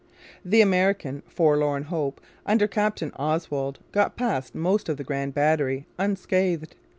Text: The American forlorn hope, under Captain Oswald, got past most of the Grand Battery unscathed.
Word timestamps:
The 0.43 0.61
American 0.61 1.21
forlorn 1.27 1.83
hope, 1.83 2.21
under 2.43 2.65
Captain 2.65 3.11
Oswald, 3.17 3.77
got 3.91 4.15
past 4.15 4.55
most 4.55 4.89
of 4.89 4.97
the 4.97 5.03
Grand 5.03 5.35
Battery 5.35 5.85
unscathed. 5.99 6.73